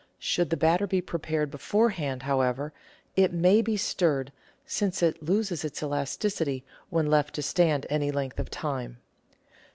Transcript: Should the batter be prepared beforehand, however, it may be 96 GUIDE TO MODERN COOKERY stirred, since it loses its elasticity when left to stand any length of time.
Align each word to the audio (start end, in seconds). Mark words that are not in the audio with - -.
Should 0.17 0.49
the 0.49 0.57
batter 0.57 0.87
be 0.87 0.99
prepared 0.99 1.51
beforehand, 1.51 2.23
however, 2.23 2.73
it 3.15 3.31
may 3.31 3.61
be 3.61 3.73
96 3.73 3.93
GUIDE 3.93 3.99
TO 4.01 4.05
MODERN 4.07 4.25
COOKERY 4.25 4.31
stirred, 4.33 4.33
since 4.65 5.03
it 5.03 5.23
loses 5.23 5.63
its 5.63 5.83
elasticity 5.83 6.65
when 6.89 7.05
left 7.05 7.35
to 7.35 7.43
stand 7.43 7.85
any 7.87 8.09
length 8.09 8.39
of 8.39 8.49
time. 8.49 8.97